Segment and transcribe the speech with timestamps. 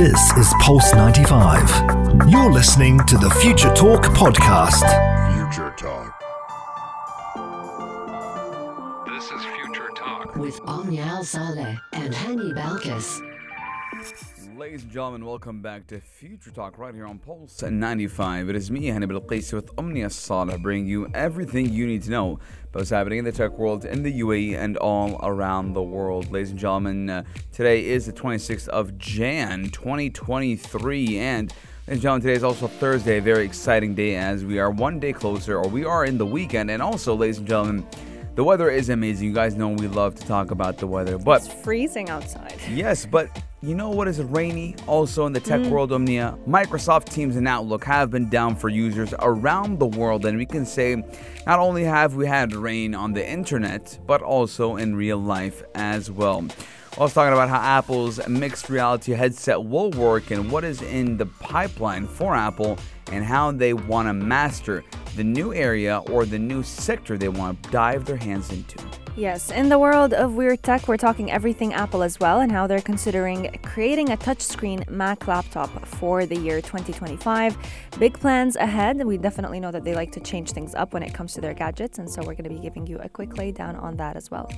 [0.00, 2.30] This is Pulse 95.
[2.30, 4.80] You're listening to the Future Talk podcast.
[5.34, 6.18] Future Talk.
[9.06, 10.34] This is Future Talk.
[10.36, 13.20] with Omnial Saleh and Hani Balkis.
[14.60, 18.50] Ladies and gentlemen, welcome back to Future Talk right here on Pulse 95.
[18.50, 22.32] It is me, Hani Balkis, with Omnia Salah, bringing you everything you need to know
[22.68, 26.30] about what's happening in the tech world, in the UAE, and all around the world.
[26.30, 31.54] Ladies and gentlemen, uh, today is the 26th of Jan 2023, and Ladies
[31.86, 35.14] and gentlemen, today is also Thursday, a very exciting day as we are one day
[35.14, 36.70] closer, or we are in the weekend.
[36.70, 37.86] And also, ladies and gentlemen,
[38.34, 39.28] the weather is amazing.
[39.28, 42.60] You guys know we love to talk about the weather, but It's freezing outside.
[42.70, 43.30] Yes, but
[43.62, 45.70] you know what is rainy also in the tech mm.
[45.70, 46.38] world, Omnia?
[46.48, 50.64] Microsoft Teams and Outlook have been down for users around the world, and we can
[50.64, 50.96] say
[51.46, 56.10] not only have we had rain on the internet, but also in real life as
[56.10, 56.46] well.
[56.96, 61.18] I was talking about how Apple's mixed reality headset will work and what is in
[61.18, 62.78] the pipeline for Apple
[63.12, 64.82] and how they want to master
[65.16, 68.99] the new area or the new sector they want to dive their hands into.
[69.16, 72.68] Yes, in the world of weird tech, we're talking everything Apple as well and how
[72.68, 77.56] they're considering creating a touchscreen Mac laptop for the year 2025.
[77.98, 79.04] Big plans ahead.
[79.04, 81.54] We definitely know that they like to change things up when it comes to their
[81.54, 84.30] gadgets, and so we're going to be giving you a quick laydown on that as
[84.30, 84.48] well.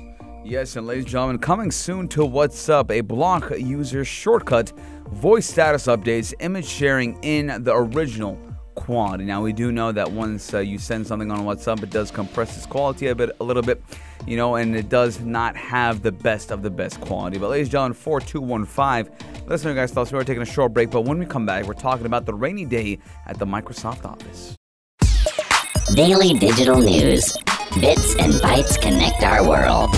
[0.45, 4.73] Yes, and ladies and gentlemen, coming soon to WhatsApp, a block user shortcut,
[5.13, 8.39] voice status updates, image sharing in the original
[8.75, 9.25] quality.
[9.25, 12.57] Now we do know that once uh, you send something on WhatsApp, it does compress
[12.57, 13.83] its quality a bit, a little bit,
[14.27, 17.39] you know, and it does not have the best of the best quality.
[17.39, 19.11] But ladies and gentlemen, four two one five.
[19.47, 20.13] Listen, you guys, thoughts.
[20.13, 22.65] We're taking a short break, but when we come back, we're talking about the rainy
[22.65, 24.57] day at the Microsoft office.
[25.95, 27.37] Daily digital news.
[27.81, 29.91] Bits and bytes connect our world.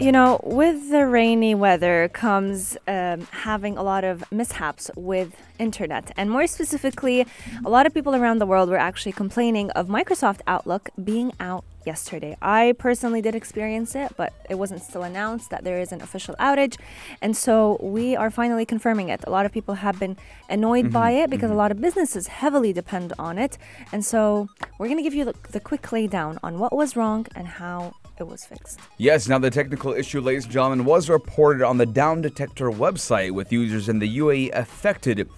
[0.00, 6.12] You know, with the rainy weather comes um, having a lot of mishaps with internet.
[6.16, 7.26] And more specifically,
[7.64, 11.64] a lot of people around the world were actually complaining of Microsoft Outlook being out
[11.84, 12.36] yesterday.
[12.40, 16.36] I personally did experience it, but it wasn't still announced that there is an official
[16.38, 16.78] outage.
[17.20, 19.24] And so we are finally confirming it.
[19.26, 20.16] A lot of people have been
[20.48, 23.58] annoyed by it because a lot of businesses heavily depend on it.
[23.90, 24.48] And so
[24.78, 27.94] we're going to give you the, the quick laydown on what was wrong and how
[28.20, 28.80] it was fixed.
[28.96, 33.52] Yes, now the technical issue, ladies and gentlemen, was reported on the Downdetector website with
[33.52, 35.28] users in the UAE affected,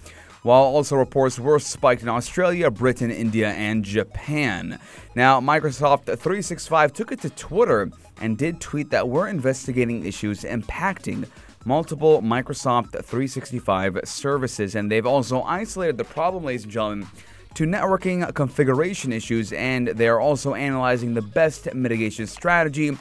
[0.43, 4.79] while also reports were spiked in Australia, Britain, India, and Japan.
[5.15, 11.27] Now, Microsoft 365 took it to Twitter and did tweet that we're investigating issues impacting
[11.63, 17.07] multiple Microsoft 365 services, and they've also isolated the problem, ladies and gentlemen
[17.55, 22.97] to networking configuration issues, and they are also analyzing the best mitigation strategy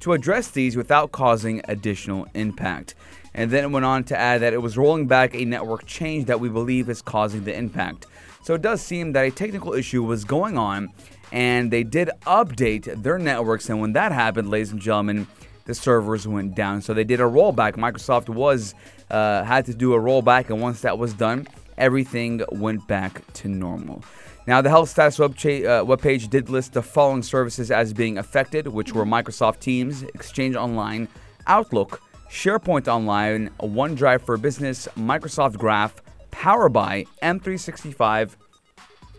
[0.00, 2.94] to address these without causing additional impact.
[3.34, 6.26] And then it went on to add that it was rolling back a network change
[6.26, 8.06] that we believe is causing the impact.
[8.42, 10.92] So it does seem that a technical issue was going on,
[11.30, 13.70] and they did update their networks.
[13.70, 15.28] And when that happened, ladies and gentlemen,
[15.64, 16.82] the servers went down.
[16.82, 17.74] So they did a rollback.
[17.74, 18.74] Microsoft was
[19.10, 21.46] uh, had to do a rollback, and once that was done,
[21.78, 24.02] everything went back to normal.
[24.46, 28.18] Now, the health status web cha- uh, webpage did list the following services as being
[28.18, 31.06] affected, which were Microsoft Teams, Exchange Online,
[31.46, 38.36] Outlook, SharePoint Online, OneDrive for Business, Microsoft Graph, Power BI, M365,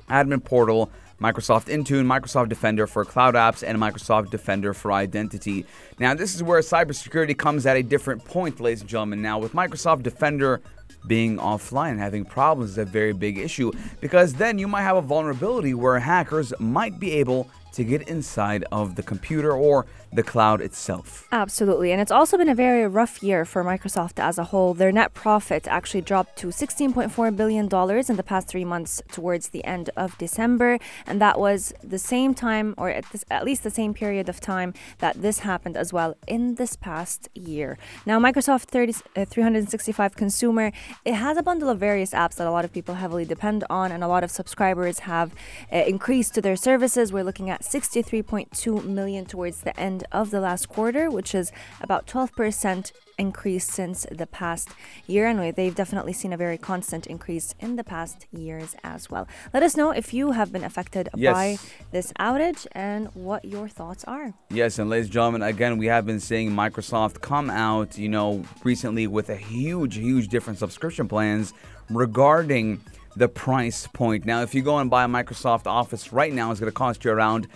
[0.10, 5.66] Admin Portal, Microsoft Intune, Microsoft Defender for cloud apps, and Microsoft Defender for identity.
[6.00, 9.22] Now, this is where cybersecurity comes at a different point, ladies and gentlemen.
[9.22, 10.62] Now, with Microsoft Defender
[11.06, 13.72] being offline and having problems is a very big issue
[14.02, 18.64] because then you might have a vulnerability where hackers might be able to get inside
[18.72, 21.28] of the computer or the cloud itself.
[21.32, 21.92] Absolutely.
[21.92, 24.74] And it's also been a very rough year for Microsoft as a whole.
[24.74, 29.64] Their net profit actually dropped to $16.4 billion in the past three months towards the
[29.66, 30.78] end of December.
[31.08, 34.40] And that was the same time, or at, this, at least the same period of
[34.40, 37.78] time, that this happened as well in this past year.
[38.06, 40.72] Now, Microsoft 30, uh, 365 Consumer,
[41.06, 43.92] it has a bundle of various apps that a lot of people heavily depend on,
[43.92, 45.34] and a lot of subscribers have
[45.72, 47.12] uh, increased to their services.
[47.12, 51.52] We're looking at 63.2 million towards the end of the last quarter, which is
[51.82, 54.70] about 12% increase since the past
[55.08, 55.28] year.
[55.28, 59.28] And they've definitely seen a very constant increase in the past years as well.
[59.54, 61.34] Let us know if you have been affected Yes.
[61.34, 61.58] by
[61.92, 64.34] this outage and what your thoughts are.
[64.50, 68.44] Yes, and ladies and gentlemen, again, we have been seeing Microsoft come out, you know,
[68.64, 71.54] recently with a huge, huge different subscription plans
[71.90, 72.82] regarding
[73.16, 74.26] the price point.
[74.26, 77.06] Now, if you go and buy a Microsoft Office right now, it's going to cost
[77.06, 77.48] you around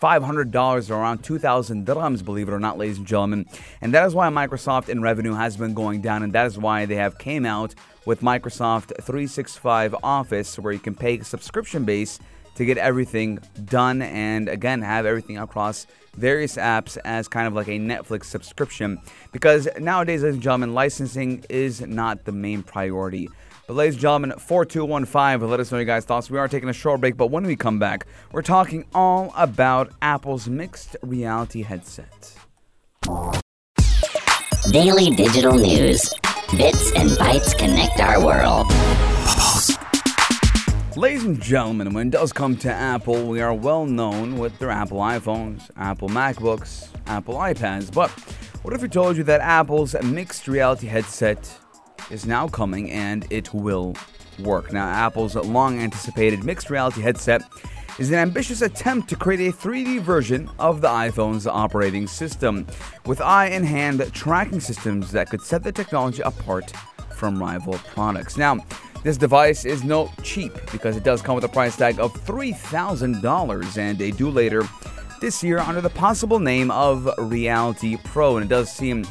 [0.00, 3.46] $500 or around 2,000 dirhams, believe it or not, ladies and gentlemen.
[3.80, 6.84] And that is why Microsoft in revenue has been going down, and that is why
[6.84, 7.74] they have came out
[8.04, 12.18] with Microsoft 365 Office, where you can pay a subscription base
[12.56, 17.68] to get everything done and again have everything across various apps as kind of like
[17.68, 18.98] a Netflix subscription.
[19.32, 23.28] Because nowadays, ladies and gentlemen, licensing is not the main priority.
[23.66, 26.30] But ladies and gentlemen, 4215, let us know your guys' thoughts.
[26.30, 29.90] We are taking a short break, but when we come back, we're talking all about
[30.00, 32.32] Apple's mixed reality headset.
[34.70, 36.14] Daily digital news.
[36.56, 38.68] Bits and bytes connect our world.
[40.96, 44.70] Ladies and gentlemen, when it does come to Apple, we are well known with their
[44.70, 47.92] Apple iPhones, Apple MacBooks, Apple iPads.
[47.92, 48.10] But
[48.62, 51.58] what if we told you that Apple's mixed reality headset
[52.10, 53.94] is now coming and it will
[54.38, 54.72] work?
[54.72, 57.42] Now, Apple's long anticipated mixed reality headset
[57.98, 62.66] is an ambitious attempt to create a 3D version of the iPhone's operating system
[63.06, 66.72] with eye and hand tracking systems that could set the technology apart
[67.14, 68.36] from rival products.
[68.36, 68.58] Now,
[69.02, 73.78] this device is no cheap because it does come with a price tag of $3,000
[73.78, 74.62] and a due later
[75.20, 78.36] this year under the possible name of Reality Pro.
[78.36, 79.06] And it does seem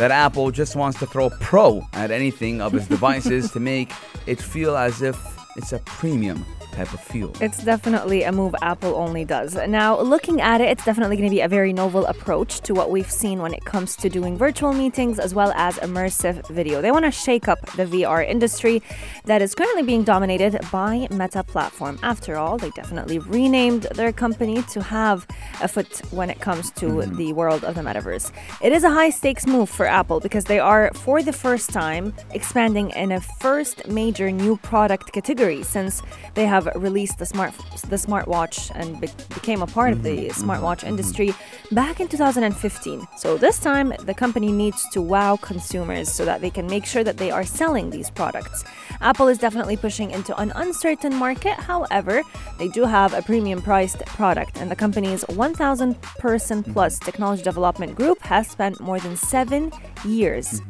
[0.00, 3.92] that Apple just wants to throw pro at anything of its devices to make
[4.26, 5.14] it feel as if
[5.58, 7.32] it's a premium type of feel.
[7.40, 9.54] It's definitely a move Apple only does.
[9.54, 12.90] Now, looking at it, it's definitely going to be a very novel approach to what
[12.90, 16.80] we've seen when it comes to doing virtual meetings as well as immersive video.
[16.82, 18.82] They want to shake up the VR industry
[19.24, 21.98] that is currently being dominated by Meta Platform.
[22.02, 25.26] After all, they definitely renamed their company to have
[25.62, 27.16] a foot when it comes to Mm-hmm.
[27.16, 28.32] the world of the metaverse.
[28.60, 32.12] It is a high stakes move for Apple because they are, for the first time,
[32.32, 36.02] expanding in a first major new product category since
[36.34, 37.52] they have released the smart
[37.88, 40.88] the smartwatch and be- became a part of the mm-hmm, mm-hmm, smartwatch mm-hmm.
[40.88, 41.34] industry
[41.72, 43.06] back in 2015.
[43.16, 47.04] So this time the company needs to wow consumers so that they can make sure
[47.04, 48.64] that they are selling these products.
[49.00, 51.54] Apple is definitely pushing into an uncertain market.
[51.54, 52.22] However,
[52.58, 57.94] they do have a premium priced product and the company's 1000 person plus technology development
[57.96, 59.72] group has spent more than 7
[60.04, 60.60] years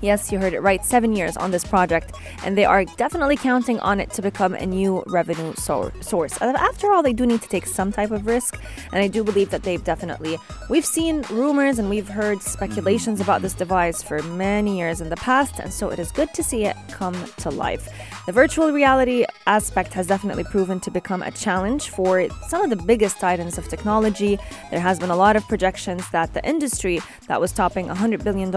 [0.00, 0.84] Yes, you heard it right.
[0.84, 2.12] Seven years on this project,
[2.44, 6.40] and they are definitely counting on it to become a new revenue source.
[6.40, 8.60] After all, they do need to take some type of risk,
[8.92, 10.38] and I do believe that they've definitely.
[10.70, 15.16] We've seen rumors and we've heard speculations about this device for many years in the
[15.16, 17.88] past, and so it is good to see it come to life.
[18.26, 22.76] The virtual reality aspect has definitely proven to become a challenge for some of the
[22.76, 24.38] biggest titans of technology.
[24.70, 28.50] There has been a lot of projections that the industry that was topping $100 billion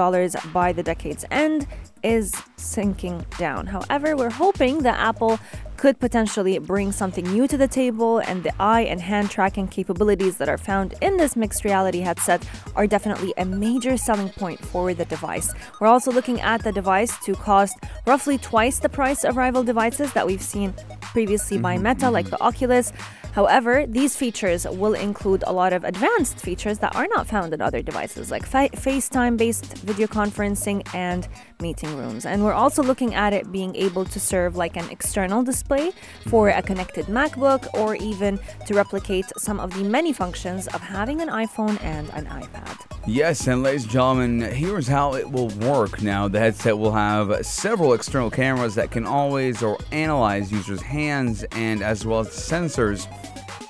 [0.52, 1.68] by the decade's end
[2.04, 3.68] is sinking down.
[3.68, 5.40] However, we're hoping that Apple
[5.78, 10.38] could potentially bring something new to the table, and the eye and hand tracking capabilities
[10.38, 14.94] that are found in this mixed reality headset are definitely a major selling point for
[14.94, 15.54] the device.
[15.80, 20.14] We're also looking at the device to cost roughly twice the price of rival devices
[20.14, 22.36] that we've seen previously by mm-hmm, Meta, like mm-hmm.
[22.36, 22.94] the Oculus.
[23.34, 27.62] However, these features will include a lot of advanced features that are not found in
[27.62, 31.28] other devices, like fa- FaceTime based video conferencing and
[31.62, 32.26] meeting rooms.
[32.26, 35.92] And we're also looking at it being able to serve like an external display
[36.28, 41.22] for a connected MacBook or even to replicate some of the many functions of having
[41.22, 43.01] an iPhone and an iPad.
[43.08, 46.28] Yes, and ladies and gentlemen, here's how it will work now.
[46.28, 51.82] The headset will have several external cameras that can always or analyze users' hands and
[51.82, 53.08] as well as sensors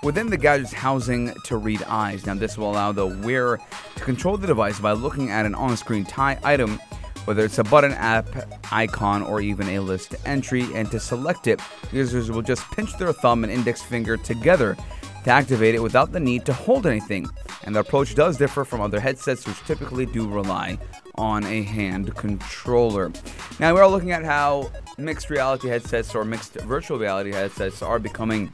[0.04, 2.26] within the gadget's housing to read eyes.
[2.26, 3.62] Now, this will allow the wearer
[3.96, 6.78] to control the device by looking at an on screen tie item,
[7.24, 8.28] whether it's a button, app,
[8.74, 10.68] icon, or even a list entry.
[10.76, 11.62] And to select it,
[11.94, 14.76] users will just pinch their thumb and index finger together
[15.24, 17.28] to activate it without the need to hold anything.
[17.63, 20.78] And the approach does differ from other headsets, which typically do rely
[21.16, 23.12] on a hand controller.
[23.60, 28.00] Now, we are looking at how mixed reality headsets or mixed virtual reality headsets are
[28.00, 28.51] becoming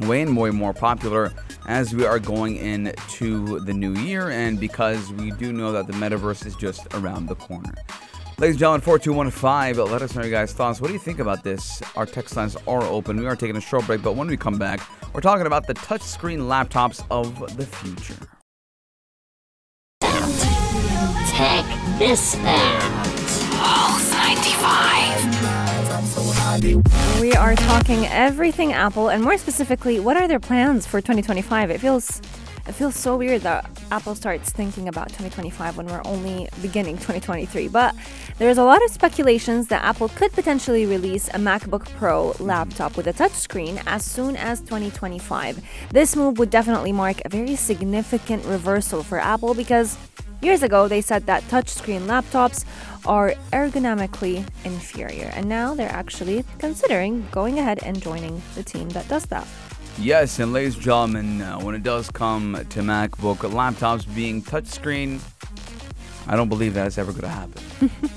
[0.00, 1.32] way and way more popular
[1.66, 5.92] as we are going into the new year and because we do know that the
[5.94, 7.72] metaverse is just around the corner.
[8.36, 10.80] Ladies and gentlemen, 4215, let us know your guys' thoughts.
[10.80, 11.80] What do you think about this?
[11.94, 13.20] Our text lines are open.
[13.20, 14.80] We are taking a short break, but when we come back,
[15.12, 18.16] we're talking about the touchscreen laptops of the future.
[21.30, 21.64] Check
[22.00, 23.04] this out.
[27.20, 31.70] We are talking everything Apple, and more specifically, what are their plans for 2025?
[31.70, 32.20] It feels
[32.66, 37.68] It feels so weird that Apple starts thinking about 2025 when we're only beginning 2023.
[37.68, 37.94] But
[38.38, 43.06] there's a lot of speculations that Apple could potentially release a MacBook Pro laptop with
[43.06, 45.62] a touchscreen as soon as 2025.
[45.90, 49.98] This move would definitely mark a very significant reversal for Apple because
[50.44, 52.66] Years ago, they said that touchscreen laptops
[53.06, 59.08] are ergonomically inferior, and now they're actually considering going ahead and joining the team that
[59.08, 59.48] does that.
[59.98, 65.20] Yes, and ladies and gentlemen, uh, when it does come to MacBook laptops being touchscreen,
[66.26, 67.90] I don't believe that's ever going to happen.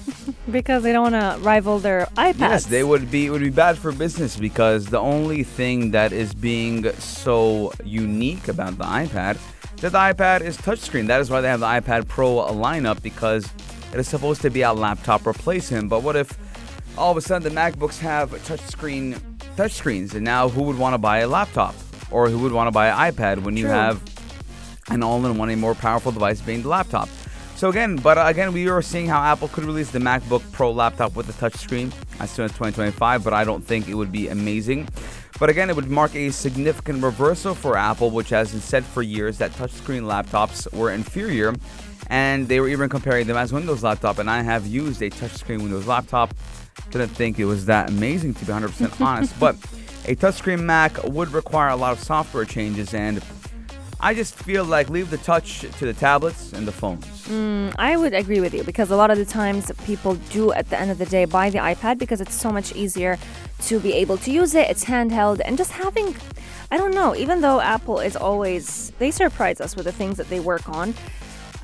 [0.52, 2.40] Because they don't want to rival their iPads.
[2.40, 3.28] Yes, they would be.
[3.28, 8.48] It would be bad for business because the only thing that is being so unique
[8.50, 9.38] about the iPad
[9.78, 11.08] that the iPad is touchscreen.
[11.08, 13.50] That is why they have the iPad Pro lineup because
[13.94, 15.90] it is supposed to be a laptop replacement.
[15.90, 16.38] But what if
[16.98, 19.22] all of a sudden the MacBooks have touchscreen
[19.58, 21.76] touchscreens, and now who would want to buy a laptop
[22.12, 24.02] or who would want to buy an iPad when you have
[24.90, 27.10] an all-in-one, a more powerful device being the laptop?
[27.56, 31.16] So again, but again, we are seeing how Apple could release the MacBook Pro laptop
[31.16, 34.88] with a touchscreen as soon as 2025, but I don't think it would be amazing.
[35.40, 39.40] But again, it would mark a significant reversal for Apple, which has said for years
[39.40, 41.56] that touchscreen laptops were inferior,
[42.12, 44.20] and they were even comparing them as Windows laptop.
[44.20, 46.34] And I have used a touchscreen Windows laptop.
[46.92, 49.40] Didn't think it was that amazing, to be 100% honest.
[49.40, 49.56] But
[50.06, 53.22] a touchscreen Mac would require a lot of software changes, and
[54.00, 57.06] I just feel like leave the touch to the tablets and the phones.
[57.28, 60.70] Mm, I would agree with you because a lot of the times people do at
[60.70, 63.18] the end of the day buy the iPad because it's so much easier
[63.64, 64.70] to be able to use it.
[64.70, 66.16] It's handheld and just having
[66.70, 70.30] I don't know, even though Apple is always they surprise us with the things that
[70.30, 70.94] they work on.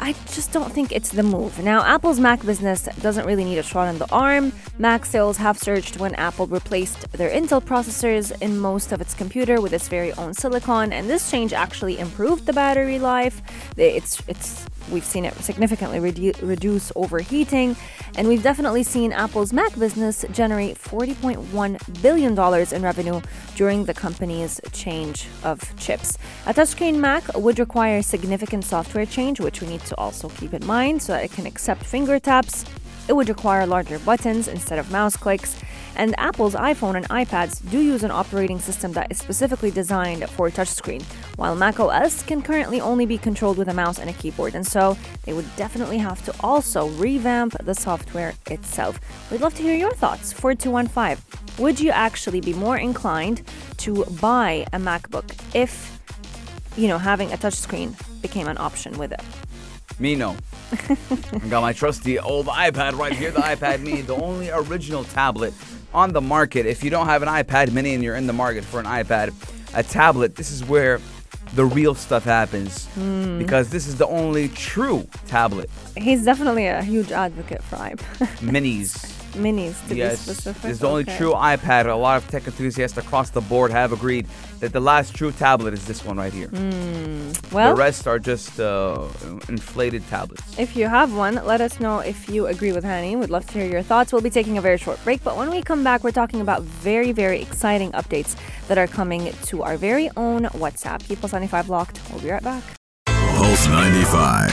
[0.03, 1.63] I just don't think it's the move.
[1.63, 4.51] Now, Apple's Mac business doesn't really need a shot in the arm.
[4.77, 9.61] Mac sales have surged when Apple replaced their Intel processors in most of its computer
[9.61, 13.41] with its very own silicon, and this change actually improved the battery life.
[13.77, 17.75] It's it's we've seen it significantly redu- reduce overheating,
[18.15, 23.21] and we've definitely seen Apple's Mac business generate 40.1 billion dollars in revenue
[23.55, 26.17] during the company's change of chips.
[26.45, 30.65] A touchscreen Mac would require significant software change, which we need to also keep in
[30.65, 32.65] mind so that it can accept finger taps.
[33.07, 35.59] It would require larger buttons instead of mouse clicks.
[35.95, 40.47] And Apple's iPhone and iPads do use an operating system that is specifically designed for
[40.47, 41.03] a touchscreen,
[41.35, 44.55] while macOS can currently only be controlled with a mouse and a keyboard.
[44.55, 48.99] And so they would definitely have to also revamp the software itself.
[49.31, 50.33] We'd love to hear your thoughts.
[50.33, 51.63] 4215.
[51.63, 53.43] Would you actually be more inclined
[53.77, 55.99] to buy a MacBook if,
[56.75, 59.21] you know, having a touchscreen became an option with it?
[59.99, 60.35] Me, no.
[60.71, 65.53] I got my trusty old iPad right here, the iPad mini, the only original tablet
[65.93, 66.65] on the market.
[66.65, 69.33] If you don't have an iPad mini and you're in the market for an iPad,
[69.73, 70.99] a tablet, this is where
[71.55, 73.37] the real stuff happens hmm.
[73.37, 75.69] because this is the only true tablet.
[75.95, 77.97] He's definitely a huge advocate for iPad.
[78.39, 79.22] Minis.
[79.33, 80.61] Minis, to yes, be specific.
[80.61, 81.17] this is the only Okay.
[81.17, 81.85] true iPad.
[81.87, 84.27] A lot of tech enthusiasts across the board have agreed
[84.59, 86.49] that the last true tablet is this one right here.
[87.51, 89.07] Well, the rest are just uh,
[89.49, 90.41] inflated tablets.
[90.57, 93.17] if you have one, let us know if you agree with Hani.
[93.19, 94.13] We'd love to hear your thoughts.
[94.13, 96.61] We'll be taking a very short break, but when we come back, we're talking about
[96.63, 98.35] very, very exciting updates
[98.67, 101.05] that are coming to our very own WhatsApp.
[101.07, 101.99] Keep us 95 locked.
[102.11, 102.63] We'll be right back.
[103.07, 104.49] Pulse 95.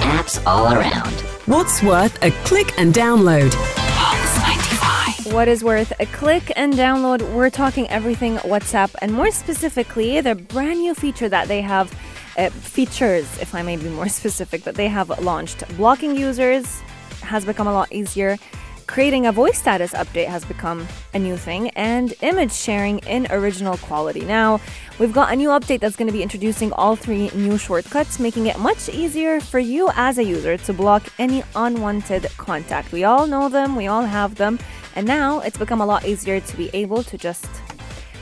[0.00, 1.12] Apps all around.
[1.46, 3.52] What's worth a click and download?
[5.30, 7.22] What is worth a click and download?
[7.32, 11.96] We're talking everything WhatsApp, and more specifically, the brand new feature that they have,
[12.36, 15.62] uh, features, if I may be more specific, that they have launched.
[15.76, 16.80] Blocking users
[17.22, 18.38] has become a lot easier.
[18.88, 20.84] Creating a voice status update has become
[21.14, 24.22] a new thing, and image sharing in original quality.
[24.22, 24.60] Now,
[24.98, 28.46] we've got a new update that's going to be introducing all three new shortcuts, making
[28.46, 32.90] it much easier for you as a user to block any unwanted contact.
[32.90, 34.58] We all know them, we all have them,
[34.96, 37.46] and now it's become a lot easier to be able to just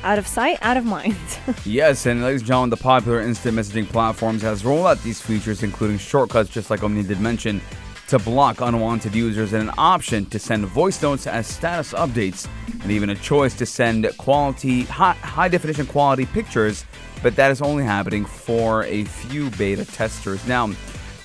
[0.04, 1.16] out of sight, out of mind.
[1.64, 5.62] Yes, and ladies and gentlemen, the popular instant messaging platforms has rolled out these features,
[5.62, 7.60] including shortcuts, just like Omni did mention,
[8.08, 12.48] to block unwanted users and an option to send voice notes as status updates,
[12.82, 16.84] and even a choice to send quality, high, high definition quality pictures,
[17.22, 20.46] but that is only happening for a few beta testers.
[20.46, 20.70] Now,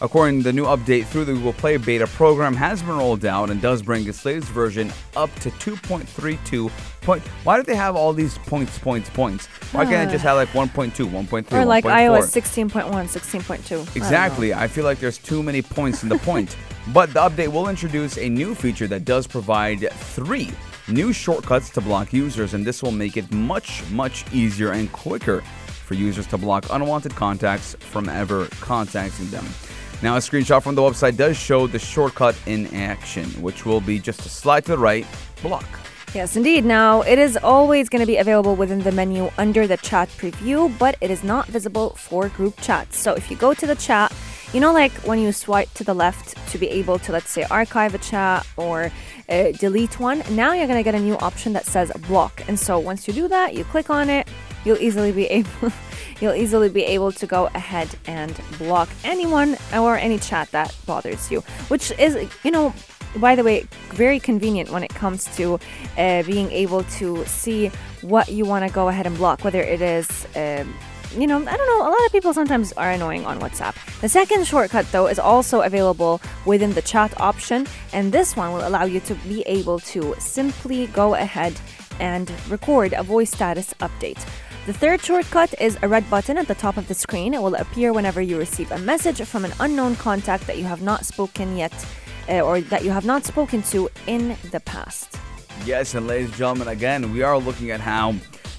[0.04, 3.50] According to the new update through the Google Play beta program has been rolled out
[3.50, 6.70] and does bring its latest version up to 2.32
[7.00, 7.26] point.
[7.46, 9.46] Why do they have all these points, points, points?
[9.72, 10.36] Why can't it just uh.
[10.36, 12.20] have like 1.2, 1.3, or like 1.4?
[12.20, 13.96] iOS 16.1, 16.2.
[13.96, 14.54] Exactly.
[14.54, 16.58] I feel like there's too many points in the point.
[16.94, 20.52] but the update will introduce a new feature that does provide three
[20.90, 25.40] new shortcuts to block users, and this will make it much, much easier and quicker
[25.86, 29.46] for users to block unwanted contacts from ever contacting them.
[30.02, 34.00] Now, a screenshot from the website does show the shortcut in action, which will be
[34.00, 35.06] just a slide to the right,
[35.42, 35.66] block.
[36.14, 36.64] Yes, indeed.
[36.64, 40.72] Now, it is always going to be available within the menu under the chat preview,
[40.78, 42.98] but it is not visible for group chats.
[42.98, 44.14] So if you go to the chat,
[44.54, 47.44] you know, like when you swipe to the left to be able to, let's say,
[47.50, 48.92] archive a chat or
[49.28, 52.44] uh, delete one, now you're going to get a new option that says block.
[52.48, 54.28] And so once you do that, you click on it,
[54.66, 55.72] you'll easily be able.
[56.20, 61.30] You'll easily be able to go ahead and block anyone or any chat that bothers
[61.32, 62.74] you, which is, you know,
[63.18, 65.60] by the way, very convenient when it comes to
[65.98, 67.68] uh, being able to see
[68.02, 70.28] what you want to go ahead and block, whether it is.
[70.36, 70.74] Um,
[71.16, 73.76] you know, I don't know, a lot of people sometimes are annoying on WhatsApp.
[74.02, 78.68] The second shortcut, though, is also available within the chat option, and this one will
[78.68, 81.54] allow you to be able to simply go ahead
[82.00, 84.26] and record a voice status update.
[84.66, 87.34] The third shortcut is a red button at the top of the screen.
[87.34, 90.82] It will appear whenever you receive a message from an unknown contact that you have
[90.82, 91.74] not spoken yet
[92.30, 95.18] uh, or that you have not spoken to in the past.
[95.66, 98.16] Yes, and ladies and gentlemen, again, we are looking at how,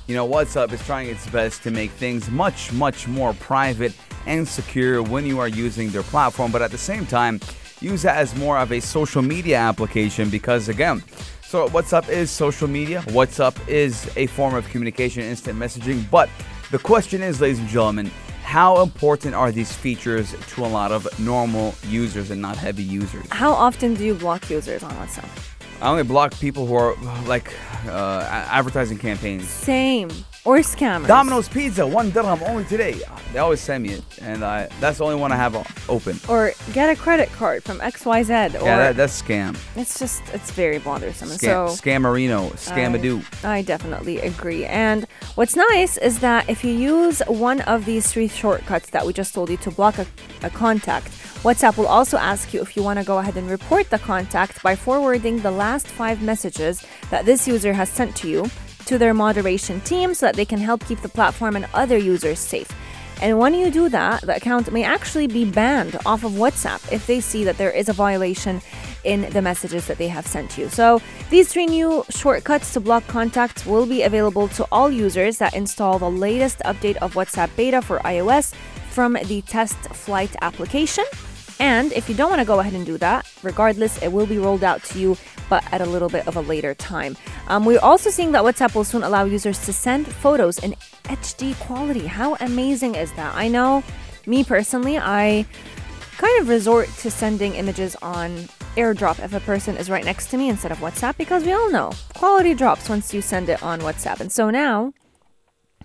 [0.07, 3.95] you know, WhatsApp is trying its best to make things much, much more private
[4.27, 7.41] and secure when you are using their platform, but at the same time,
[7.81, 11.03] use it as more of a social media application because, again,
[11.55, 13.01] so WhatsApp is social media.
[13.03, 16.05] WhatsApp is a form of communication, instant messaging.
[16.11, 16.29] But
[16.73, 18.11] the question is, ladies and gentlemen,
[18.43, 23.25] how important are these features to a lot of normal users and not heavy users?
[23.31, 25.29] How often do you block users on WhatsApp?
[25.81, 27.53] I only block people who are like
[27.87, 29.49] uh, advertising campaigns.
[29.49, 30.11] Same.
[30.45, 31.07] Or scammers.
[31.07, 33.01] Domino's Pizza, one dirham only today.
[33.33, 35.57] They always send me it, and I, that's the only one I have
[35.89, 36.21] open.
[36.29, 38.61] Or get a credit card from XYZ.
[38.61, 39.57] Or yeah, that, that's scam.
[39.75, 41.29] It's just, it's very bothersome.
[41.29, 43.25] Scam, so Scamarino, Scamadoo.
[43.43, 44.67] I, I definitely agree.
[44.67, 49.15] And what's nice is that if you use one of these three shortcuts that we
[49.15, 50.07] just told you to block a,
[50.43, 51.07] a contact,
[51.43, 54.63] WhatsApp will also ask you if you want to go ahead and report the contact
[54.63, 58.51] by forwarding the last five messages that this user has sent to you
[58.87, 62.39] to their moderation team so that they can help keep the platform and other users
[62.39, 62.71] safe.
[63.23, 67.07] And when you do that, the account may actually be banned off of WhatsApp if
[67.07, 68.61] they see that there is a violation
[69.05, 70.69] in the messages that they have sent you.
[70.69, 71.01] So,
[71.31, 75.99] these three new shortcuts to block contacts will be available to all users that install
[75.99, 78.55] the latest update of WhatsApp beta for iOS
[78.91, 81.05] from the test flight application.
[81.61, 84.39] And if you don't want to go ahead and do that, regardless, it will be
[84.39, 85.17] rolled out to you,
[85.49, 87.17] but at a little bit of a later time.
[87.49, 90.73] Um, we're also seeing that WhatsApp will soon allow users to send photos in
[91.05, 92.07] HD quality.
[92.07, 93.35] How amazing is that?
[93.35, 93.83] I know,
[94.27, 95.45] me personally, I
[96.17, 98.31] kind of resort to sending images on
[98.77, 101.71] airdrop if a person is right next to me instead of WhatsApp because we all
[101.71, 104.21] know quality drops once you send it on WhatsApp.
[104.21, 104.95] And so now,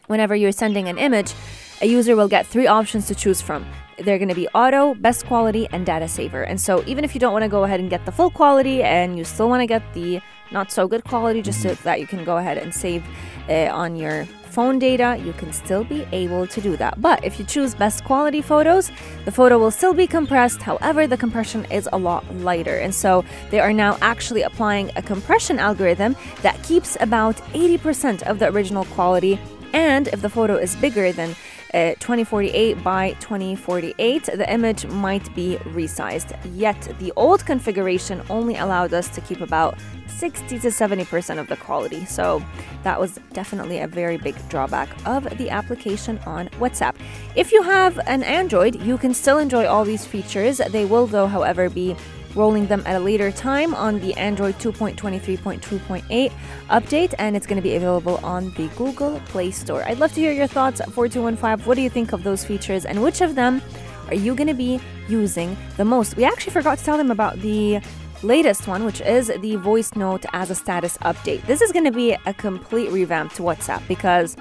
[0.08, 1.34] whenever you're sending an image,
[1.82, 3.65] a user will get three options to choose from
[4.04, 6.43] they're going to be auto, best quality, and data saver.
[6.43, 8.84] And so even if you don't want to go ahead and get the full quality
[8.84, 12.07] and you still want to get the not so good quality just so that you
[12.07, 13.03] can go ahead and save
[13.49, 16.99] uh, on your phone data, you can still be able to do that.
[17.01, 18.91] But if you choose best quality photos,
[19.25, 20.62] the photo will still be compressed.
[20.62, 22.77] However, the compression is a lot lighter.
[22.77, 28.39] And so they are now actually applying a compression algorithm that keeps about 80% of
[28.39, 29.39] the original quality.
[29.73, 31.35] And if the photo is bigger than
[31.73, 36.38] uh, 2048 by 2048, the image might be resized.
[36.55, 39.77] Yet the old configuration only allowed us to keep about
[40.08, 42.05] 60 to 70% of the quality.
[42.05, 42.43] So
[42.84, 46.95] that was definitely a very big drawback of the application on WhatsApp.
[47.36, 50.58] If you have an Android, you can still enjoy all these features.
[50.58, 51.95] They will, though, however, be
[52.36, 56.32] rolling them at a later time on the Android 2.23.2.8
[56.70, 59.84] update, and it's going to be available on the Google Play Store.
[59.84, 61.68] I'd love to hear your thoughts 4215.
[61.68, 63.62] What do you think of those features, and which of them
[64.08, 66.18] are you going to be using the most?
[66.18, 67.82] We actually forgot to tell them about the
[68.24, 71.46] latest one, which is the voice note as a status update.
[71.46, 74.36] This is going to be a complete revamp to WhatsApp because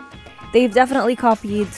[0.53, 1.68] they've definitely copied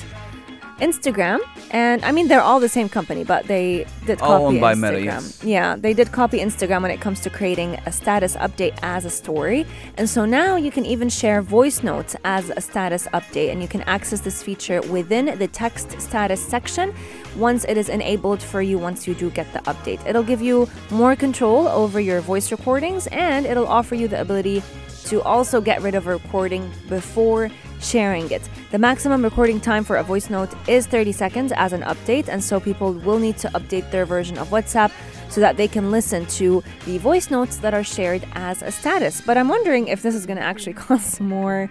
[0.80, 1.40] Instagram,
[1.70, 4.74] and I mean they're all the same company, but they did All copy owned by
[4.74, 4.92] Instagram.
[4.92, 5.44] Meta, yes.
[5.44, 9.10] Yeah, they did copy Instagram when it comes to creating a status update as a
[9.10, 9.66] story,
[9.96, 13.68] and so now you can even share voice notes as a status update, and you
[13.68, 16.94] can access this feature within the text status section
[17.36, 18.78] once it is enabled for you.
[18.78, 23.06] Once you do get the update, it'll give you more control over your voice recordings,
[23.08, 24.62] and it'll offer you the ability
[25.04, 28.48] to also get rid of a recording before sharing it.
[28.70, 32.42] The maximum recording time for a voice note is 30 seconds as an update, and
[32.42, 34.92] so people will need to update their version of WhatsApp
[35.28, 39.20] so that they can listen to the voice notes that are shared as a status.
[39.20, 41.70] But I'm wondering if this is going to actually cause more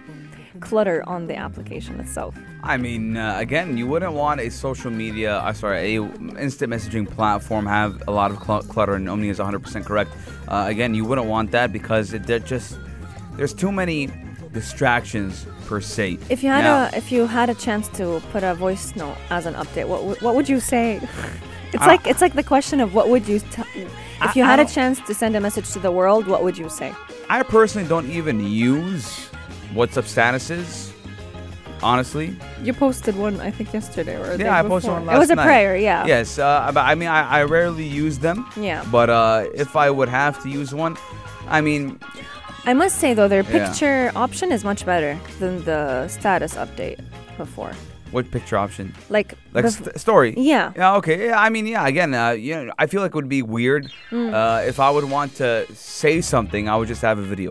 [0.60, 2.34] clutter on the application itself.
[2.62, 6.02] I mean, uh, again, you wouldn't want a social media, uh, sorry, a
[6.38, 10.12] instant messaging platform have a lot of cl- clutter, and Omni is 100% correct.
[10.48, 12.78] Uh, again, you wouldn't want that because it, just
[13.36, 14.10] there's too many
[14.52, 16.18] distractions per se.
[16.28, 19.16] If you had Now- a if you had a chance to put a voice note
[19.30, 21.00] as an update, what would- what would you say?
[21.72, 23.62] It's I- like it's like the question of what would you t-
[24.26, 26.58] if you I had a chance to send a message to the world, what would
[26.58, 26.92] you say?
[27.28, 29.30] I personally don't even use
[29.72, 30.90] WhatsApp statuses,
[31.82, 32.36] honestly.
[32.66, 34.94] You posted one, I think, yesterday or Yeah, I posted before.
[34.94, 35.16] one last night.
[35.16, 35.44] It was a night.
[35.44, 36.06] prayer, yeah.
[36.06, 38.38] Yes, uh, but I mean, I, I rarely use them.
[38.56, 38.84] Yeah.
[38.90, 40.96] But uh, if I would have to use one,
[41.48, 42.00] I mean,
[42.64, 43.66] I must say though, their Yeah.
[43.66, 46.98] picture option is much better than the status update
[47.38, 47.72] before.
[48.12, 48.92] what picture option?
[49.08, 50.34] Like, Like bef- st- story.
[50.36, 50.72] yeah.
[50.76, 50.96] Yeah.
[50.96, 51.26] Okay.
[51.26, 51.38] Yeah.
[51.38, 51.86] I mean, yeah.
[51.86, 54.34] Again, uh, you know, I feel like it would be weird Mm.
[54.34, 56.68] uh, if I would want to say something.
[56.68, 57.50] I would just have a video.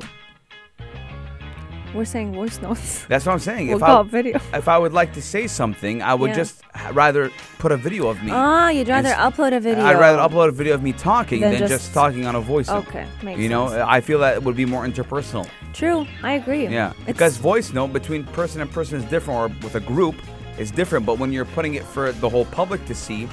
[1.93, 3.05] We're saying voice notes.
[3.09, 3.67] That's what I'm saying.
[3.69, 4.39] We'll if I, video.
[4.53, 6.35] If I would like to say something, I would Yeah.
[6.35, 6.61] just
[6.93, 8.31] rather put a video of me.
[8.31, 9.83] Ah, you'd rather upload a video.
[9.83, 12.41] I'd rather upload a video of me talking Than than, just- just, talking on a
[12.41, 12.67] voice.
[12.67, 12.87] note.
[12.87, 13.83] Okay, makes You know, sense.
[13.87, 15.47] I feel that it would be more interpersonal.
[15.73, 16.67] True, I agree.
[16.67, 20.15] Yeah, It's- because voice note between person and person is different, or with a group
[20.59, 21.05] is different.
[21.05, 23.27] But when you're putting it for the whole public to see,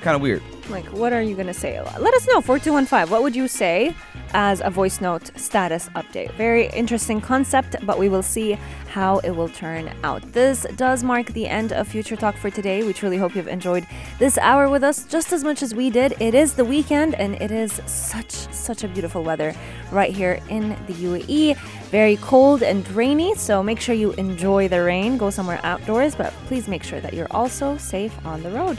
[0.00, 0.42] kind of weird.
[0.68, 1.80] Like, what are you going to say?
[1.80, 3.10] Let us know, 4215.
[3.10, 3.94] What would you say
[4.32, 6.32] as a voice note status update?
[6.34, 8.52] Very interesting concept, but we will see
[8.88, 10.22] how it will turn out.
[10.32, 12.84] This does mark the end of Future Talk for today.
[12.84, 13.84] We truly hope you've enjoyed
[14.20, 16.14] this hour with us just as much as we did.
[16.20, 19.54] It is the weekend, and it is such, such a beautiful weather
[19.90, 21.56] right here in the UAE.
[21.90, 25.18] Very cold and rainy, so make sure you enjoy the rain.
[25.18, 28.78] Go somewhere outdoors, but please make sure that you're also safe on the road.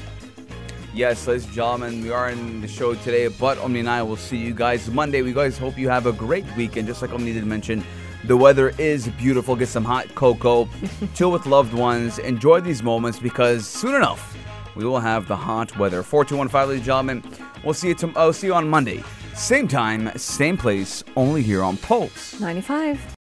[0.94, 4.18] Yes, ladies and gentlemen, we are in the show today, but Omni and I will
[4.18, 5.22] see you guys Monday.
[5.22, 6.88] We guys hope you have a great weekend.
[6.88, 7.82] Just like Omni did mention,
[8.26, 9.56] the weather is beautiful.
[9.56, 10.68] Get some hot cocoa,
[11.16, 14.38] chill with loved ones, enjoy these moments because soon enough
[14.76, 16.04] we will have the hot weather.
[16.04, 17.24] 4215, ladies and gentlemen.
[17.64, 17.96] We'll see you.
[17.96, 19.02] tom- I'll see you on Monday,
[19.34, 22.38] same time, same place, only here on Pulse.
[22.42, 23.16] 95.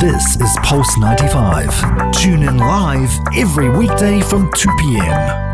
[0.00, 2.12] This is Pulse 95.
[2.12, 5.45] Tune in live every weekday from 2 p.m.